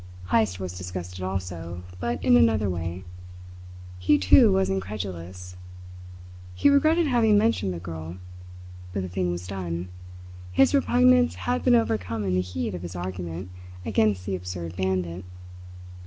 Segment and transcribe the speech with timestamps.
[0.31, 3.03] Heyst was disgusted also, but in another way.
[3.99, 5.55] He too was incredulous.
[6.55, 8.17] He regretted having mentioned the girl;
[8.93, 9.89] but the thing was done,
[10.51, 13.51] his repugnance had been overcome in the heat of his argument
[13.85, 15.23] against the absurd bandit.